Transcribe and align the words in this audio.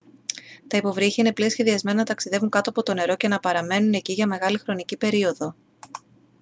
τα 0.67 0.77
υποβρύχια 0.77 1.23
είναι 1.23 1.33
πλοία 1.33 1.49
σχεδιασμένα 1.49 1.97
να 1.97 2.03
ταξιδεύουν 2.03 2.49
κάτω 2.49 2.69
από 2.69 2.83
το 2.83 2.93
νερό 2.93 3.15
και 3.15 3.27
να 3.27 3.39
παραμένουν 3.39 3.93
εκεί 3.93 4.13
για 4.13 4.27
μεγάλη 4.27 4.57
χρονική 4.57 4.97
περίοδο 4.97 5.55